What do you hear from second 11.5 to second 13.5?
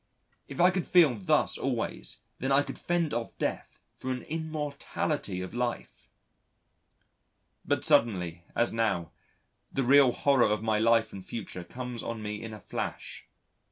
comes on me in a flash.